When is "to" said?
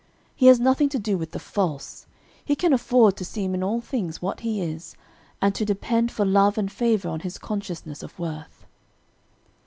0.89-0.97, 3.17-3.23, 5.53-5.63